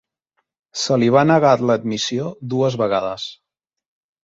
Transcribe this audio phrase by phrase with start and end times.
[0.83, 3.29] Se li va negar l'admissió dues vegades.